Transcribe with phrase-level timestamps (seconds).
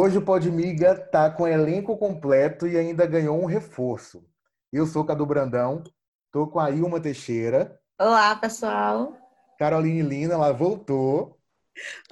[0.00, 4.24] Hoje o Podmiga tá com elenco completo e ainda ganhou um reforço.
[4.72, 5.82] Eu sou Cadu Brandão,
[6.30, 7.76] tô com a Ilma Teixeira.
[8.00, 9.12] Olá, pessoal.
[9.58, 11.36] Caroline Lina, ela voltou.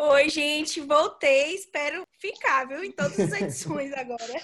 [0.01, 1.55] Oi, gente, voltei.
[1.55, 2.83] Espero ficar, viu?
[2.83, 4.43] Em todas as edições agora.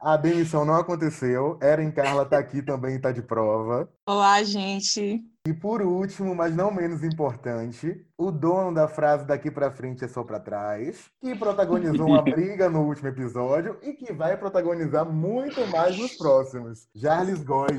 [0.00, 1.60] A demissão não aconteceu.
[1.62, 3.88] Erin Carla tá aqui também, tá de prova.
[4.08, 5.22] Olá, gente.
[5.46, 10.08] E por último, mas não menos importante, o dono da frase daqui pra frente é
[10.08, 15.64] só pra trás, que protagonizou uma briga no último episódio e que vai protagonizar muito
[15.68, 16.88] mais nos próximos.
[16.92, 17.78] Jarles Góes.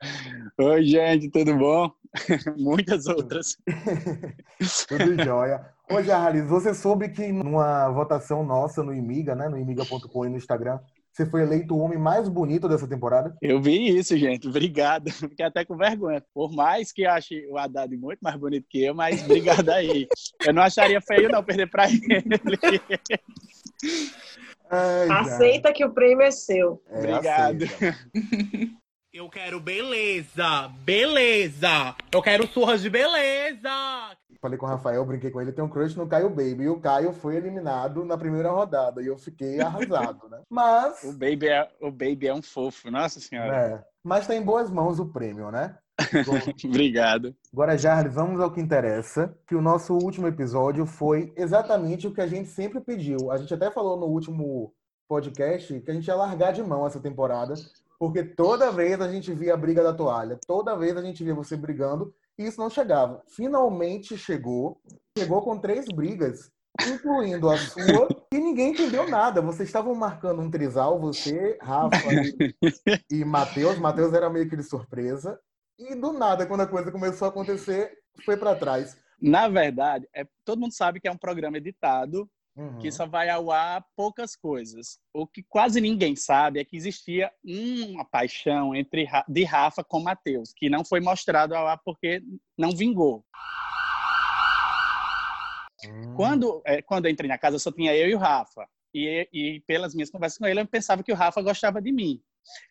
[0.60, 1.90] Oi, gente, tudo bom?
[2.58, 3.56] Muitas outras.
[4.86, 5.64] tudo jóia.
[5.90, 10.36] Ô, Jarles, você soube que numa votação nossa no Imiga, né, no imiga.com e no
[10.36, 10.78] Instagram,
[11.18, 13.36] você foi eleito o homem mais bonito dessa temporada?
[13.42, 14.46] Eu vi isso, gente.
[14.46, 15.10] Obrigado.
[15.10, 16.22] Fiquei até com vergonha.
[16.32, 20.06] Por mais que ache o Haddad muito mais bonito que eu, mas obrigado aí.
[20.46, 22.38] Eu não acharia feio não perder para ele.
[24.70, 26.80] Ai, aceita que o prêmio é seu.
[26.88, 27.64] É, obrigado.
[29.12, 31.96] Eu quero beleza, beleza.
[32.12, 34.16] Eu quero surras de beleza.
[34.40, 36.62] Falei com o Rafael, brinquei com ele, tem um crush no Caio Baby.
[36.62, 39.02] E o Caio foi eliminado na primeira rodada.
[39.02, 40.40] E eu fiquei arrasado, né?
[40.48, 41.02] Mas.
[41.02, 43.56] O Baby é, o baby é um fofo, nossa senhora.
[43.56, 43.84] É.
[44.02, 45.76] Mas tá em boas mãos o prêmio, né?
[46.64, 47.34] Obrigado.
[47.52, 49.36] Agora, Jarles, vamos ao que interessa.
[49.46, 53.32] Que o nosso último episódio foi exatamente o que a gente sempre pediu.
[53.32, 54.72] A gente até falou no último
[55.08, 57.54] podcast que a gente ia largar de mão essa temporada,
[57.98, 61.34] porque toda vez a gente via a briga da toalha, toda vez a gente via
[61.34, 63.22] você brigando e isso não chegava.
[63.28, 64.80] Finalmente chegou,
[65.16, 66.50] chegou com três brigas,
[66.86, 69.42] incluindo a sua, e ninguém entendeu nada.
[69.42, 72.54] Vocês estavam marcando um trisal, você, Rafa e,
[73.10, 73.78] e Matheus.
[73.78, 75.38] Matheus era meio que de surpresa.
[75.78, 78.96] E do nada, quando a coisa começou a acontecer, foi para trás.
[79.20, 82.28] Na verdade, é, todo mundo sabe que é um programa editado
[82.58, 82.78] uhum.
[82.78, 84.98] que só vai ao ar poucas coisas.
[85.14, 90.52] O que quase ninguém sabe é que existia uma paixão entre de Rafa com Matheus,
[90.54, 92.20] que não foi mostrado ao ar porque
[92.58, 93.24] não vingou.
[95.84, 96.14] Uhum.
[96.16, 98.68] Quando, é, quando eu entrei na casa, só tinha eu e o Rafa.
[98.92, 102.20] E, e pelas minhas conversas com ele, eu pensava que o Rafa gostava de mim.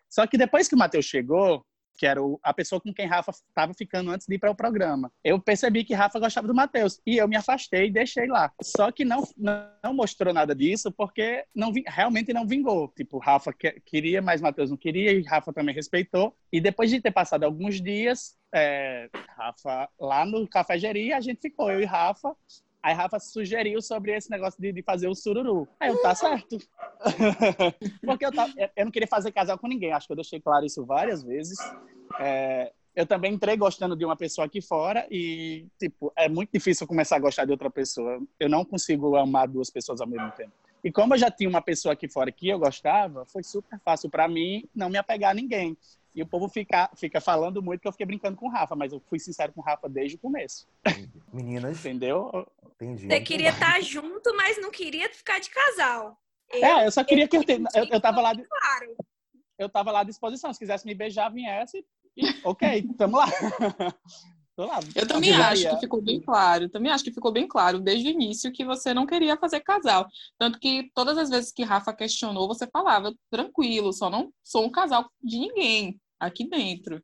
[0.10, 1.66] Só que depois que o Matheus chegou,
[1.98, 4.56] que era o, a pessoa com quem Rafa estava ficando antes de ir para o
[4.56, 5.12] programa.
[5.24, 8.52] Eu percebi que Rafa gostava do Matheus e eu me afastei e deixei lá.
[8.62, 12.88] Só que não, não mostrou nada disso porque não realmente não vingou.
[12.96, 16.36] Tipo, Rafa que, queria, mas Matheus não queria e Rafa também respeitou.
[16.52, 21.72] E depois de ter passado alguns dias, é, Rafa lá no Cafegeria, a gente ficou,
[21.72, 22.36] eu e Rafa,
[22.88, 25.68] Aí Rafa sugeriu sobre esse negócio de, de fazer o sururu.
[25.78, 26.58] Aí eu, tá certo.
[28.02, 29.92] Porque eu, tava, eu não queria fazer casal com ninguém.
[29.92, 31.58] Acho que eu deixei claro isso várias vezes.
[32.18, 36.88] É, eu também entrei gostando de uma pessoa aqui fora e, tipo, é muito difícil
[36.88, 38.22] começar a gostar de outra pessoa.
[38.40, 40.54] Eu não consigo amar duas pessoas ao mesmo tempo.
[40.82, 44.10] E como eu já tinha uma pessoa aqui fora que eu gostava, foi super fácil
[44.10, 45.76] para mim não me apegar a ninguém.
[46.18, 48.92] E o povo fica, fica falando muito que eu fiquei brincando com o Rafa, mas
[48.92, 50.68] eu fui sincero com o Rafa desde o começo.
[51.32, 51.78] Meninas.
[51.80, 52.48] Entendeu?
[52.80, 53.08] Entendi.
[53.08, 56.18] Você queria estar junto, mas não queria ficar de casal.
[56.52, 57.54] Eu, é, eu só queria que eu, te...
[57.54, 58.34] eu, eu tava lá.
[58.34, 58.44] De...
[58.44, 58.96] Claro.
[59.58, 60.54] Eu tava lá à disposição.
[60.54, 61.84] Se quisesse me beijar, viesse.
[62.16, 63.26] E, ok, tamo lá.
[64.66, 64.80] lá.
[64.96, 66.70] Eu também acho que ficou bem claro.
[66.70, 70.08] Também acho que ficou bem claro desde o início que você não queria fazer casal.
[70.38, 74.72] Tanto que todas as vezes que Rafa questionou, você falava tranquilo, só não sou um
[74.72, 77.04] casal de ninguém aqui dentro.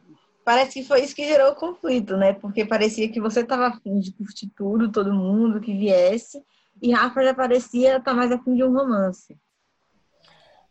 [0.49, 2.33] parece que foi isso que gerou o conflito, né?
[2.33, 6.43] Porque parecia que você estava afim de curtir tudo, todo mundo que viesse,
[6.81, 9.39] e Rafa já parecia estar tá mais afim de um romance.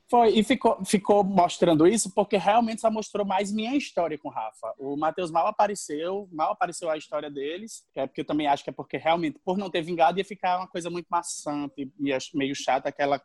[0.09, 4.31] Foi, e ficou, ficou mostrando isso porque realmente só mostrou mais minha história com o
[4.31, 4.73] Rafa.
[4.79, 8.71] O Matheus mal apareceu, mal apareceu a história deles, é porque eu também acho que
[8.71, 12.55] é porque realmente, por não ter vingado, ia ficar uma coisa muito maçante e meio
[12.55, 13.21] chata, aquela,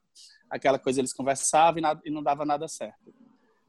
[0.51, 3.15] aquela coisa eles conversavam e, nada, e não dava nada certo.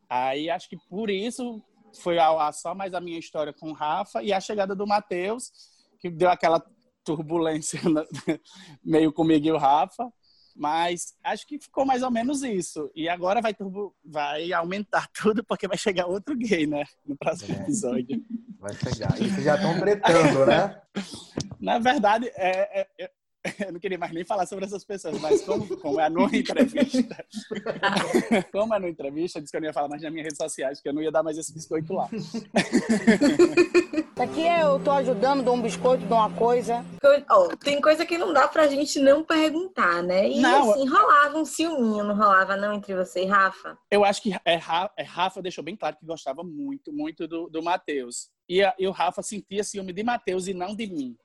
[0.10, 1.64] Aí acho que por isso
[2.00, 4.88] foi ao ar só mais a minha história com o Rafa e a chegada do
[4.88, 5.52] Matheus,
[6.00, 6.64] que deu aquela
[7.04, 7.80] turbulência
[8.84, 10.12] meio comigo e o Rafa.
[10.56, 12.92] Mas acho que ficou mais ou menos isso.
[12.94, 16.84] E agora vai, turbo, vai aumentar tudo, porque vai chegar outro gay, né?
[17.06, 17.62] No próximo é.
[17.62, 18.24] episódio.
[18.60, 19.20] Vai chegar.
[19.20, 20.80] E vocês já estão tretando, né?
[21.60, 23.12] Na verdade, é, é, é
[23.66, 27.26] eu não queria mais nem falar sobre essas pessoas, mas como, como é numa entrevista,
[28.52, 30.80] como é numa entrevista, disse que eu não ia falar mais nas minhas redes sociais,
[30.80, 32.10] que eu não ia dar mais esse biscoito lá.
[34.18, 36.86] Aqui eu tô ajudando, dou um biscoito, dou uma coisa.
[37.30, 40.30] Oh, tem coisa que não dá pra gente não perguntar, né?
[40.30, 43.78] E não, assim, rolava um ciúminho, não rolava não entre você e Rafa?
[43.92, 44.54] Eu acho que é,
[44.98, 48.30] é, Rafa deixou bem claro que gostava muito, muito do, do Matheus.
[48.48, 51.18] E, e o Rafa sentia ciúme de Matheus e não de mim.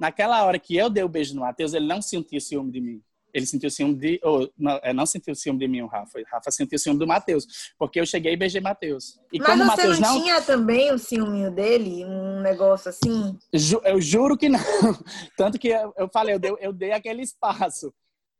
[0.00, 3.02] Naquela hora que eu dei o beijo no Matheus, ele não sentiu ciúme de mim.
[3.32, 4.20] Ele sentiu ciúme de.
[4.24, 6.18] Ou, não, é, não sentiu ciúme de mim, o Rafa.
[6.18, 7.72] O Rafa sentiu ciúme do Matheus.
[7.78, 9.20] Porque eu cheguei e beijei Matheus.
[9.32, 12.04] E Mas como você Mateus não, não tinha também o ciúminho dele?
[12.04, 13.38] Um negócio assim?
[13.54, 14.58] Ju, eu juro que não.
[15.36, 17.92] Tanto que eu, eu falei, eu dei, eu dei aquele espaço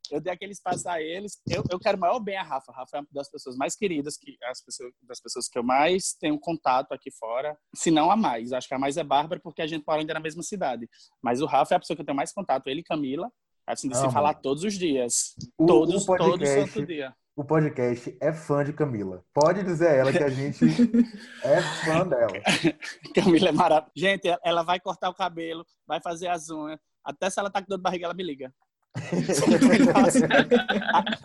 [0.09, 1.39] eu dei aquele espaço a eles.
[1.47, 2.71] Eu, eu quero maior bem a Rafa.
[2.71, 5.63] A Rafa é uma das pessoas mais queridas, que as pessoas, das pessoas que eu
[5.63, 8.51] mais tenho contato aqui fora, se não a mais.
[8.53, 10.89] Acho que a mais é Bárbara, porque a gente mora ainda na mesma cidade.
[11.21, 13.29] Mas o Rafa é a pessoa que eu tenho mais contato, ele e Camila.
[13.67, 15.35] Assim, de se falar todos os dias.
[15.57, 17.15] O, todos, o podcast, todo santo dia.
[17.37, 19.23] O podcast é fã de Camila.
[19.33, 20.65] Pode dizer a ela que a gente
[21.43, 22.33] é fã dela.
[23.15, 23.91] Camila é maravilhosa.
[23.95, 26.79] Gente, ela vai cortar o cabelo, vai fazer as unhas.
[27.03, 28.53] Até se ela tá com dor de barriga, ela me liga
[28.95, 28.99] a,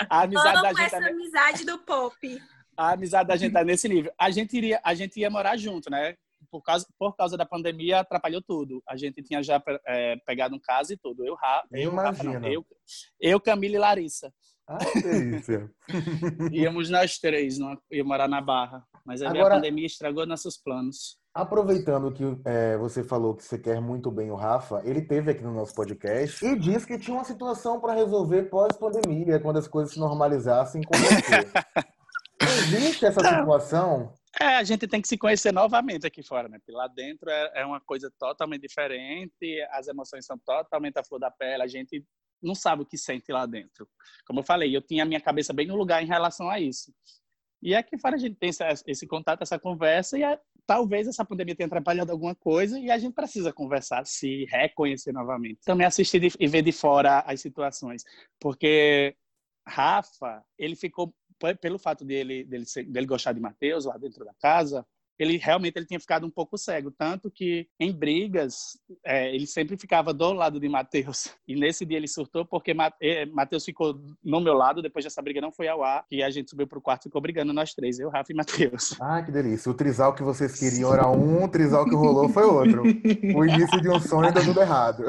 [0.18, 0.82] a, amizade da gente.
[0.82, 2.42] Essa tá amizade do pop.
[2.76, 4.12] A amizade da gente tá nesse nível.
[4.18, 6.14] A gente iria, a gente ia morar junto, né?
[6.50, 8.82] Por causa, por causa da pandemia, atrapalhou tudo.
[8.88, 11.24] A gente tinha já é, pegado um caso e tudo.
[11.24, 11.36] Eu,
[11.72, 12.64] eu, Rafa, não, eu,
[13.20, 14.32] eu, Camila e Larissa.
[14.68, 15.70] Ah, delícia.
[16.52, 18.84] Íamos nós três, não, ia morar na Barra.
[19.04, 19.54] Mas aí Agora...
[19.54, 21.18] a pandemia estragou nossos planos.
[21.36, 25.42] Aproveitando que é, você falou que você quer muito bem o Rafa, ele teve aqui
[25.42, 29.92] no nosso podcast e disse que tinha uma situação para resolver pós-pandemia, quando as coisas
[29.92, 31.44] se normalizassem com você.
[32.40, 34.14] Existe essa situação?
[34.40, 36.58] É, a gente tem que se conhecer novamente aqui fora, né?
[36.58, 41.20] Porque lá dentro é, é uma coisa totalmente diferente, as emoções são totalmente à flor
[41.20, 42.02] da pele, a gente
[42.42, 43.86] não sabe o que sente lá dentro.
[44.26, 46.94] Como eu falei, eu tinha a minha cabeça bem no lugar em relação a isso.
[47.62, 51.24] E aqui fora a gente tem esse, esse contato, essa conversa, e é, talvez essa
[51.24, 55.60] pandemia tenha atrapalhado alguma coisa, e a gente precisa conversar, se reconhecer novamente.
[55.64, 58.04] Também assistir de, e ver de fora as situações,
[58.40, 59.16] porque
[59.66, 61.14] Rafa, ele ficou,
[61.60, 64.86] pelo fato dele, dele, dele gostar de Mateus lá dentro da casa,
[65.18, 69.76] ele realmente ele tinha ficado um pouco cego, tanto que em brigas é, ele sempre
[69.76, 71.30] ficava do lado de Mateus.
[71.46, 75.52] E nesse dia ele surtou porque Mateus ficou no meu lado, depois dessa briga não
[75.52, 78.10] foi ao ar, e a gente subiu pro quarto e ficou brigando nós três, eu,
[78.10, 78.96] Rafa e Mateus.
[79.08, 79.70] Ah, que delícia.
[79.70, 82.82] O trisal que vocês queriam era um, o trisal que rolou foi outro.
[82.82, 85.04] O início de um sonho deu tudo errado.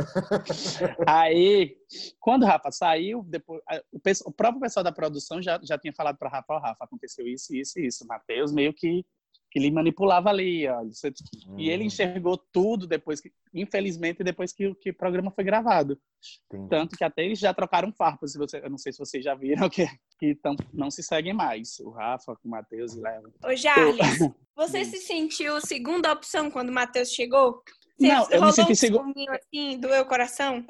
[1.07, 1.75] Aí,
[2.19, 3.60] quando o Rafa saiu, depois,
[3.92, 7.27] o, o próprio pessoal da produção já, já tinha falado para Rafa, oh, Rafa, aconteceu
[7.27, 8.06] isso, isso isso.
[8.07, 9.03] Mateus meio que
[9.49, 10.67] que ele manipulava ali.
[10.67, 10.81] Ó.
[10.81, 11.55] Hum.
[11.57, 11.88] E ele hum.
[11.88, 15.99] enxergou tudo depois que, infelizmente, depois que, que o programa foi gravado.
[16.51, 16.69] Entendi.
[16.69, 18.31] Tanto que até eles já trocaram farpas.
[18.31, 19.88] Se você, eu não sei se vocês já viram que,
[20.19, 21.79] que tão, não se seguem mais.
[21.79, 23.33] O Rafa, o Matheus e Léo.
[23.44, 24.19] Ô, Jarles,
[24.55, 27.61] você se sentiu segunda opção quando o Matheus chegou?
[28.00, 29.11] Você não, eu me senti segunda.
[29.31, 30.63] assim, doeu o coração?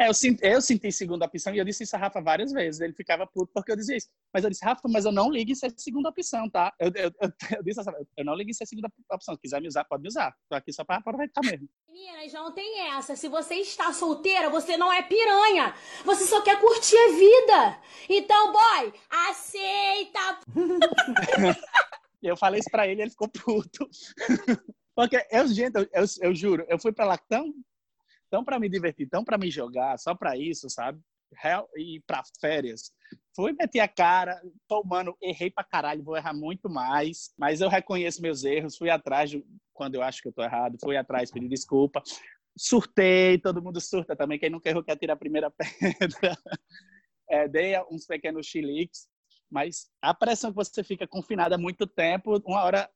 [0.00, 2.80] É, eu, senti, eu senti segunda opção e eu disse isso a Rafa várias vezes.
[2.80, 4.08] Ele ficava puto porque eu dizia isso.
[4.32, 6.72] Mas eu disse, Rafa, mas eu não ligo isso é segunda opção, tá?
[6.78, 9.34] Eu, eu, eu, eu disse assim, eu não ligo isso é segunda opção.
[9.34, 10.32] Se quiser me usar, pode me usar.
[10.48, 11.68] Tô aqui só para aproveitar mesmo.
[11.88, 13.16] Meninas, não tem essa.
[13.16, 15.74] Se você está solteira, você não é piranha.
[16.04, 17.82] Você só quer curtir a vida.
[18.08, 20.38] Então, boy, aceita.
[22.22, 23.88] eu falei isso pra ele e ele ficou puto.
[24.94, 27.52] Porque eu, gente, eu, eu, eu juro, eu fui pra lá tão
[28.30, 31.00] tão para me divertir, tão para me jogar, só para isso, sabe?
[31.34, 32.90] Real, e para férias.
[33.36, 37.68] Fui meter a cara, tô, mano, errei pra caralho, vou errar muito mais, mas eu
[37.68, 39.44] reconheço meus erros, fui atrás de,
[39.74, 42.02] quando eu acho que eu tô errado, fui atrás, pedi desculpa.
[42.56, 46.36] Surtei, todo mundo surta também, quem nunca errou quer tirar a primeira pedra.
[47.28, 49.06] É, dei uns pequenos chiliques,
[49.50, 52.90] mas a pressão que você fica confinada há muito tempo, uma hora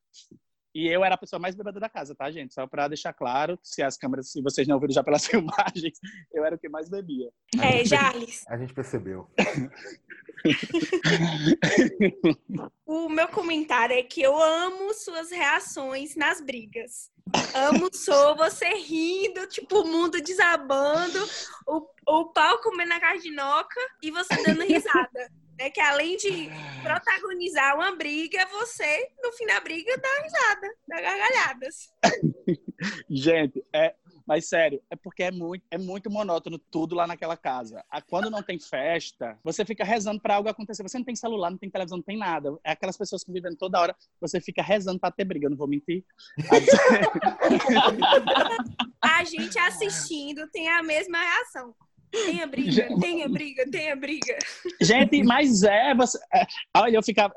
[0.73, 2.53] e eu era a pessoa mais bêbada da casa, tá, gente?
[2.53, 5.99] Só para deixar claro, se as câmeras, se vocês não viram já pelas filmagens,
[6.33, 7.29] eu era o que mais bebia.
[7.61, 8.43] É, Jarles.
[8.47, 9.29] A gente percebeu.
[12.85, 17.11] o meu comentário é que eu amo suas reações nas brigas.
[17.53, 21.19] Amo sou você rindo, tipo, o mundo desabando,
[21.67, 25.31] o, o pau comendo a cardinoca e você dando risada
[25.63, 25.69] né?
[25.69, 26.49] Que além de
[26.81, 31.93] protagonizar uma briga, você, no fim da briga, dá risada, dá gargalhadas.
[33.09, 33.95] Gente, é,
[34.27, 37.81] mas sério, é porque é muito, é muito monótono tudo lá naquela casa.
[38.09, 40.83] Quando não tem festa, você fica rezando para algo acontecer.
[40.83, 42.57] Você não tem celular, não tem televisão, não tem nada.
[42.63, 45.67] É aquelas pessoas que vivem toda hora, você fica rezando para ter briga, não vou
[45.67, 46.03] mentir.
[49.01, 51.73] a gente assistindo tem a mesma reação.
[52.13, 54.37] Tenha briga, tenha briga, tenha briga.
[54.79, 56.45] Gente, mas é, você, é,
[56.77, 57.33] olha, eu ficava,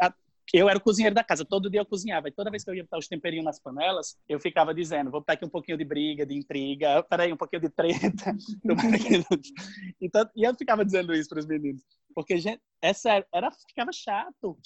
[0.52, 2.28] eu era o cozinheiro da casa, todo dia eu cozinhava.
[2.28, 5.21] E toda vez que eu ia botar os temperinhos nas panelas, eu ficava dizendo: vou
[5.21, 8.37] botar aqui um pouquinho de briga, de intriga, peraí, um pouquinho de treta.
[10.00, 11.83] então, e eu ficava dizendo isso para os meninos.
[12.14, 14.59] Porque, gente, é sério, era, ficava chato.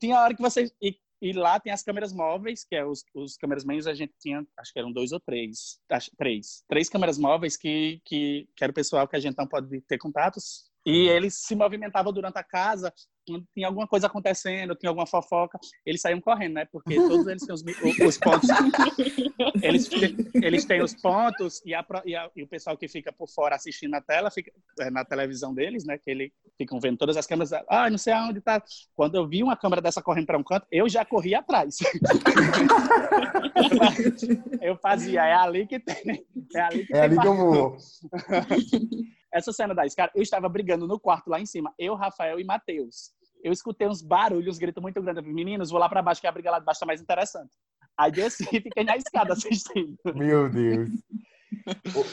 [0.00, 0.70] Tinha hora que você.
[0.82, 4.46] E E lá tem as câmeras móveis, que é os, os câmeras a gente tinha,
[4.58, 6.62] acho que eram dois ou três, acho, três.
[6.68, 9.98] Três câmeras móveis que, que, que era o pessoal que a gente não pode ter
[9.98, 10.70] contatos.
[10.86, 12.92] E eles se movimentavam durante a casa
[13.26, 16.64] quando tinha alguma coisa acontecendo, tinha alguma fofoca, eles saíam correndo, né?
[16.66, 17.64] Porque todos eles têm os,
[18.00, 18.48] os pontos.
[19.62, 19.90] eles,
[20.34, 23.56] eles têm os pontos e, a, e, a, e, o pessoal que fica por fora
[23.56, 25.98] assistindo na tela, fica, é, na televisão deles, né?
[25.98, 27.52] Que eles ficam vendo todas as câmeras.
[27.68, 28.62] Ah, não sei aonde tá.
[28.94, 31.78] Quando eu vi uma câmera dessa correndo para um canto, eu já corri atrás.
[34.62, 36.24] eu fazia, é ali que tem.
[36.54, 37.76] É ali que, é ali que eu vou.
[39.32, 42.44] Essa cena da escada, eu estava brigando no quarto lá em cima, eu, Rafael e
[42.44, 43.12] Matheus.
[43.42, 45.22] Eu escutei uns barulhos, uns gritos muito grandes.
[45.22, 47.50] Meninos, vou lá para baixo, que a briga lá de baixo tá mais interessante.
[47.98, 49.96] Aí desci e fiquei na escada assistindo.
[50.14, 50.90] Meu Deus.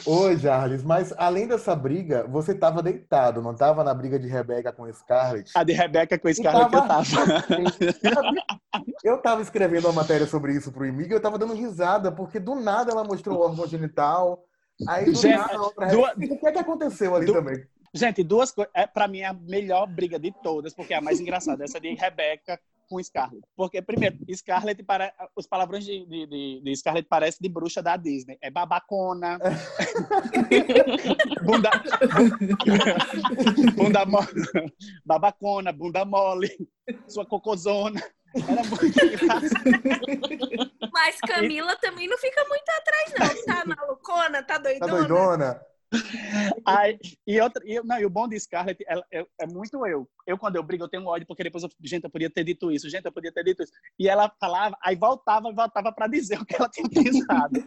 [0.05, 4.71] Ô, Jarles, mas além dessa briga, você estava deitado, não estava na briga de Rebeca
[4.71, 5.51] com Scarlett?
[5.55, 6.85] A de Rebeca com Scarlett tava...
[6.85, 8.45] eu tava.
[9.03, 12.39] eu tava escrevendo uma matéria sobre isso pro Emílio e eu tava dando risada, porque
[12.39, 14.43] do nada ela mostrou o órgão genital,
[14.87, 15.51] Aí Gente,
[15.91, 16.13] duas...
[16.15, 17.33] O que é que aconteceu ali du...
[17.33, 17.65] também?
[17.93, 18.71] Gente, duas coisas.
[18.75, 21.63] É, pra mim é a melhor briga de todas, porque é a mais engraçada.
[21.63, 23.47] Essa de Rebeca com Scarlett.
[23.55, 25.13] Porque, primeiro, Scarlett para...
[25.35, 28.37] os palavrões de, de, de, de Scarlett parecem de bruxa da Disney.
[28.41, 29.37] É babacona.
[31.45, 31.69] bunda.
[33.75, 34.73] bunda mole.
[35.05, 36.49] Babacona, bunda mole.
[37.07, 38.01] Sua cocôzona.
[38.35, 40.71] Era muito engraçado.
[40.91, 43.13] Mas Camila também não fica muito atrás,
[43.45, 43.55] não.
[43.55, 44.91] Tá malucona, tá doidona.
[44.91, 45.61] Tá doidona?
[46.65, 46.97] Aí,
[47.27, 50.07] e, outra, e, não, e o bom de Scarlett é, é, é, muito eu.
[50.25, 52.71] Eu, quando eu brigo, eu tenho ódio, porque depois eu, gente, eu podia ter dito
[52.71, 53.71] isso, gente, eu podia ter dito isso.
[53.99, 57.63] E ela falava, aí voltava e voltava para dizer o que ela tinha pensado.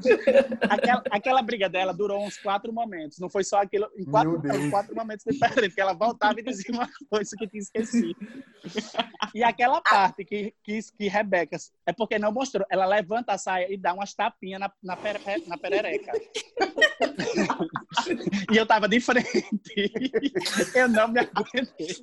[0.69, 4.95] aquela, aquela briga dela durou uns quatro momentos, não foi só aquilo, em quatro, quatro
[4.95, 8.17] momentos diferentes, que ela voltava e dizia uma coisa que tinha esquecido.
[9.35, 11.57] e aquela parte que, que, que Rebeca,
[11.87, 15.21] é porque não mostrou, ela levanta a saia e dá umas tapinhas na, na, pere,
[15.47, 16.13] na perereca.
[18.53, 19.93] e eu tava de frente.
[20.75, 21.97] eu não me aguentei.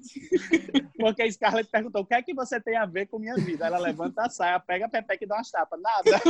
[0.98, 3.66] Porque a Scarlett perguntou: o que é que você tem a ver com minha vida?
[3.66, 5.80] Ela levanta a saia, pega a Pepe e dá umas tapas.
[5.82, 6.22] Nada.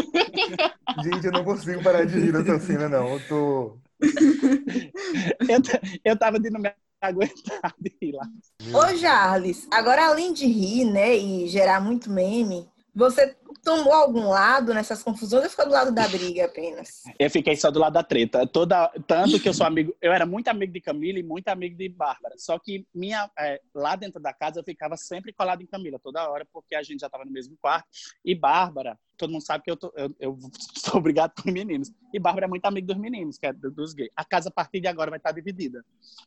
[1.04, 3.14] Gente, eu não consigo parar de rir dessa cena, não.
[3.14, 3.78] Eu tô.
[4.02, 5.62] eu,
[6.04, 8.28] eu tava de não me aguentar de rir lá.
[8.74, 14.74] Ô, Charles, agora além de rir, né, e gerar muito meme, você tomou algum lado
[14.74, 17.02] nessas confusões ou ficou do lado da briga apenas?
[17.18, 18.46] Eu fiquei só do lado da treta.
[18.46, 21.76] Toda, tanto que eu sou amigo, eu era muito amigo de Camila e muito amigo
[21.76, 22.36] de Bárbara.
[22.38, 26.30] Só que minha, é, lá dentro da casa eu ficava sempre colado em Camila, toda
[26.30, 27.88] hora, porque a gente já estava no mesmo quarto.
[28.24, 30.38] E Bárbara, todo mundo sabe que eu, tô, eu, eu
[30.76, 31.92] sou obrigado com os meninos.
[32.14, 34.12] E Bárbara é muito amigo dos meninos, que é dos gays.
[34.16, 35.84] A casa a partir de agora vai estar dividida.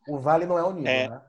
[0.09, 1.21] O Vale não é unido, é, né?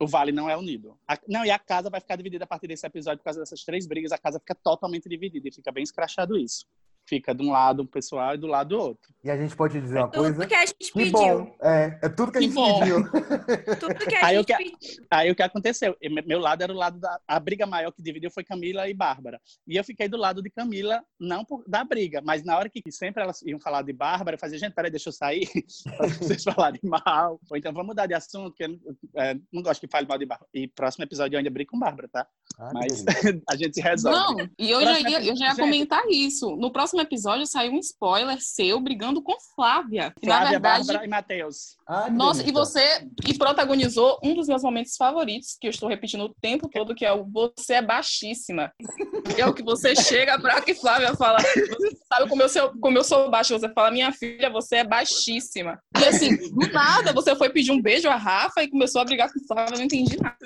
[0.00, 0.98] O vale não é unido.
[1.06, 3.62] A, não, e a casa vai ficar dividida a partir desse episódio por causa dessas
[3.62, 4.12] três brigas.
[4.12, 6.64] A casa fica totalmente dividida e fica bem escrachado isso.
[7.08, 9.12] Fica de um lado o pessoal e do lado o outro.
[9.22, 10.34] E a gente pode dizer uma coisa.
[10.34, 11.12] Tudo que a gente que pediu.
[11.12, 11.56] Bom.
[11.62, 13.04] É, é tudo que a gente que pediu.
[13.80, 15.06] tudo que a aí gente o que, pediu.
[15.10, 15.96] Aí o que aconteceu?
[16.26, 17.20] Meu lado era o lado da.
[17.26, 19.40] A briga maior que dividiu foi Camila e Bárbara.
[19.66, 22.80] E eu fiquei do lado de Camila, não por, da briga, mas na hora que
[22.90, 25.48] sempre elas iam falar de Bárbara, eu fazia, gente, peraí, deixa eu sair,
[25.96, 27.40] para vocês falarem mal.
[27.50, 30.26] Ou então vamos mudar de assunto, porque eu é, não gosto que fale mal de
[30.26, 30.48] Bárbara.
[30.54, 32.26] E próximo episódio eu ainda brigo com Bárbara, tá?
[32.58, 33.04] Ah, mas
[33.48, 34.42] a gente se resolve.
[34.42, 36.56] Não, e eu já ia, eu já ia comentar isso.
[36.56, 40.12] No próximo episódio saiu um spoiler seu brigando com Flávia.
[40.22, 41.76] Flávia, na verdade, Bárbara e Matheus.
[41.86, 46.24] Ah, Nossa, e você e protagonizou um dos meus momentos favoritos, que eu estou repetindo
[46.24, 48.72] o tempo todo, que é o Você é baixíssima.
[49.36, 52.98] é o que você chega pra que Flávia fala, você sabe como eu, sou, como
[52.98, 55.80] eu sou baixa, você fala, minha filha, você é baixíssima.
[55.98, 59.32] E assim, do nada, você foi pedir um beijo a Rafa e começou a brigar
[59.32, 60.36] com Flávia, eu não entendi nada.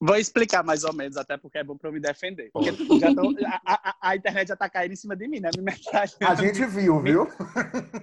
[0.00, 2.50] Vou explicar mais ou menos, até porque é bom pra eu me defender.
[2.52, 5.50] Porque tô, a, a, a, internet já tá caindo em cima de mim, né?
[5.58, 5.72] Me
[6.26, 7.24] a gente viu, viu?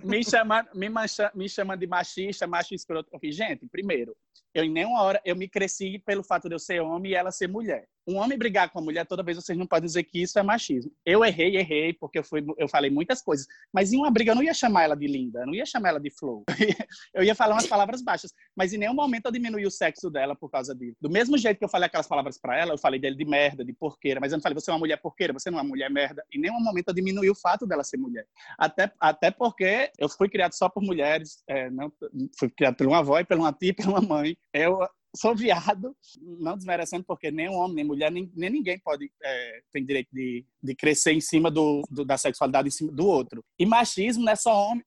[0.03, 3.09] Me, me, chama, me, mancha, me chama de machista, macho escroto.
[3.23, 4.15] Gente, primeiro,
[4.53, 7.31] eu em nenhuma hora eu me cresci pelo fato de eu ser homem e ela
[7.31, 10.21] ser mulher um homem brigar com a mulher, toda vez vocês não podem dizer que
[10.21, 10.91] isso é machismo.
[11.05, 13.45] Eu errei, errei, porque eu, fui, eu falei muitas coisas.
[13.71, 15.89] Mas em uma briga eu não ia chamar ela de linda, eu não ia chamar
[15.89, 16.43] ela de flor.
[17.13, 18.33] Eu ia falar umas palavras baixas.
[18.55, 20.95] Mas em nenhum momento eu diminui o sexo dela por causa disso.
[20.99, 23.63] Do mesmo jeito que eu falei aquelas palavras para ela, eu falei dele de merda,
[23.63, 24.19] de porqueira.
[24.19, 26.23] Mas eu não falei, você é uma mulher porqueira, você não é uma mulher merda.
[26.33, 28.25] Em nenhum momento eu diminui o fato dela ser mulher.
[28.57, 31.91] Até, até porque eu fui criado só por mulheres, é, não,
[32.37, 34.28] fui criado por uma avó e por uma tia e por uma mãe.
[34.53, 34.79] Eu
[35.15, 39.61] sou viado, não desmerecendo, porque nem um homem, nem mulher, nem, nem ninguém pode é,
[39.71, 43.43] tem direito de, de crescer em cima do, do, da sexualidade em cima do outro.
[43.57, 44.83] E machismo não é só homem,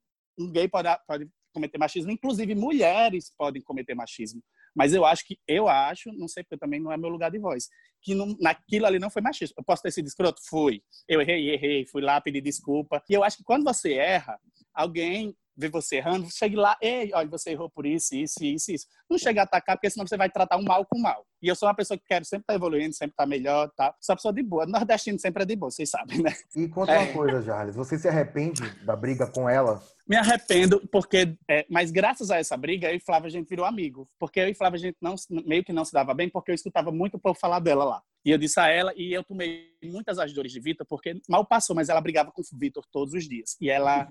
[0.52, 4.42] gay pode, pode cometer machismo, inclusive mulheres podem cometer machismo.
[4.74, 7.38] Mas eu acho que, eu acho, não sei porque também não é meu lugar de
[7.38, 7.68] voz,
[8.00, 9.54] que não, naquilo ali não foi machismo.
[9.58, 10.40] Eu posso ter sido escroto?
[10.48, 10.82] Fui.
[11.06, 13.02] Eu errei, errei, fui lá pedir desculpa.
[13.08, 14.38] E eu acho que quando você erra,
[14.72, 18.86] alguém vê você errando, chegue lá, ei, olha, você errou por isso, isso, isso, isso.
[19.08, 21.26] Não chega a atacar, porque senão você vai tratar um mal com mal.
[21.42, 23.94] E eu sou uma pessoa que quero sempre estar evoluindo, sempre estar melhor, tá?
[24.00, 24.64] Sou uma pessoa de boa.
[24.64, 26.32] Nordestino sempre é de boa, vocês sabem, né?
[26.56, 26.98] E conta é.
[27.00, 29.82] uma coisa, Charles, você se arrepende da briga com ela?
[30.06, 33.64] Me arrependo, porque, é, mas graças a essa briga, eu e Flávia, a gente virou
[33.64, 34.08] amigo.
[34.18, 35.14] Porque eu e Flávia, a gente não,
[35.46, 38.02] meio que não se dava bem, porque eu escutava muito o povo falar dela lá.
[38.24, 41.44] E eu disse a ela, e eu tomei muitas as dores de Vitor, porque mal
[41.44, 43.56] passou, mas ela brigava com o Vitor todos os dias.
[43.60, 44.08] E ela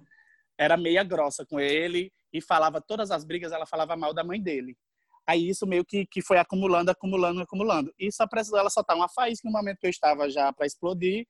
[0.57, 4.41] era meia grossa com ele e falava todas as brigas, ela falava mal da mãe
[4.41, 4.77] dele.
[5.27, 7.93] Aí isso meio que, que foi acumulando, acumulando, acumulando.
[7.97, 11.25] E só precisou ela soltar uma faísca no momento que eu estava já para explodir.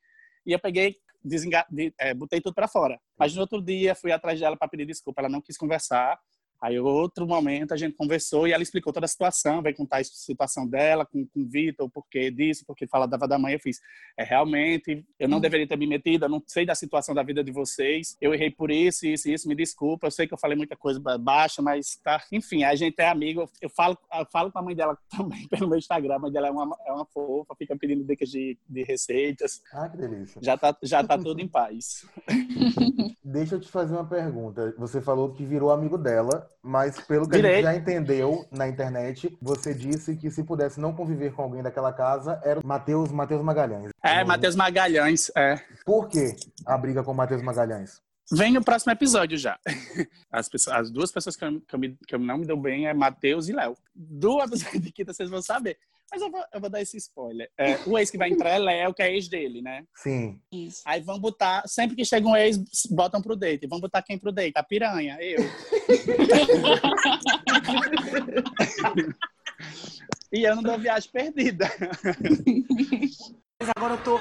[0.45, 1.65] E eu peguei, desenga...
[1.69, 2.99] de, é, botei tudo para fora.
[3.17, 5.21] Mas no outro dia fui atrás dela para pedir desculpa.
[5.21, 6.19] Ela não quis conversar.
[6.61, 10.03] Aí, outro momento, a gente conversou e ela explicou toda a situação, veio contar a
[10.03, 13.55] situação dela com, com o Vitor, o porquê disso, porque falava da mãe.
[13.55, 13.81] Eu fiz,
[14.15, 15.41] é realmente, eu não hum.
[15.41, 18.51] deveria ter me metido, eu não sei da situação da vida de vocês, eu errei
[18.51, 21.95] por isso, isso, isso, me desculpa, eu sei que eu falei muita coisa baixa, mas
[21.95, 22.21] tá.
[22.31, 25.67] Enfim, a gente é amigo, eu falo, eu falo com a mãe dela também pelo
[25.67, 28.83] meu Instagram, a mãe dela é uma, é uma fofa, fica pedindo dicas de, de
[28.83, 29.63] receitas.
[29.73, 30.39] Ah, que delícia.
[30.43, 32.05] Já tá, já tá tudo em paz.
[33.23, 34.75] Deixa eu te fazer uma pergunta.
[34.77, 37.67] Você falou que virou amigo dela mas pelo que Direito.
[37.67, 41.63] a gente já entendeu na internet, você disse que se pudesse não conviver com alguém
[41.63, 43.91] daquela casa, era o Matheus Mateus Magalhães.
[44.03, 45.59] É, Matheus Magalhães, é.
[45.85, 48.01] Por que a briga com o Matheus Magalhães?
[48.31, 49.59] Vem no próximo episódio já.
[50.31, 52.55] As, pessoas, as duas pessoas que eu, que, eu me, que eu não me dou
[52.55, 53.75] bem é Matheus e Léo.
[53.93, 55.77] Do episódio de quinta vocês vão saber.
[56.11, 57.49] Mas eu vou, eu vou dar esse spoiler.
[57.57, 59.85] É, o ex que vai entrar é Léo, que é ex dele, né?
[59.95, 60.41] Sim.
[60.51, 60.81] Isso.
[60.85, 62.57] Aí vão botar, sempre que chega um ex,
[62.89, 63.65] botam pro date.
[63.65, 64.51] Vão botar quem pro date?
[64.55, 65.39] A piranha, eu.
[70.33, 71.69] e eu não dou viagem perdida.
[73.57, 74.19] Mas agora eu tô